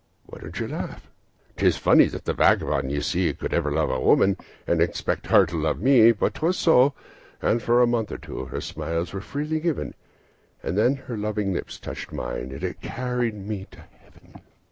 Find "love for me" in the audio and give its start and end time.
5.45-6.11